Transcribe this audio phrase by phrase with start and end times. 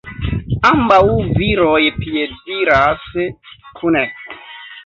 [0.69, 1.01] Ambaŭ
[1.41, 3.07] viroj piediras
[3.81, 4.05] kune.